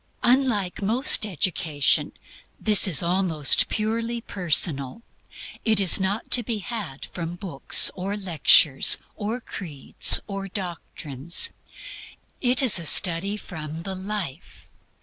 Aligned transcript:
Unlike 0.23 0.81
most 0.81 1.27
education, 1.27 2.13
this 2.59 2.87
is 2.87 3.03
almost 3.03 3.67
purely 3.69 4.19
personal; 4.21 5.03
it 5.63 5.79
is 5.79 5.99
not 5.99 6.31
to 6.31 6.41
be 6.41 6.57
had 6.57 7.05
from 7.05 7.35
books, 7.35 7.91
or 7.93 8.17
lectures 8.17 8.97
or 9.15 9.39
creeds 9.39 10.19
or 10.25 10.47
doctrines. 10.47 11.51
It 12.41 12.63
is 12.63 12.79
a 12.79 12.85
study 12.87 13.37
from 13.37 13.83
the 13.83 13.93
life. 13.93 14.67